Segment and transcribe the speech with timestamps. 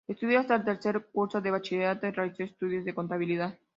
[0.07, 3.55] Estudió hasta el tercer curso de bachillerato y realizó estudios de contabilidad.